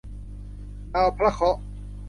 [0.93, 1.61] ดาวพระเคราะห์